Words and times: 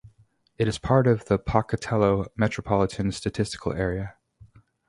It 0.57 0.67
is 0.67 0.79
part 0.79 1.05
of 1.05 1.25
the 1.25 1.37
Pocatello 1.37 2.25
Metropolitan 2.35 3.11
Statistical 3.11 3.73
Area. 3.73 4.15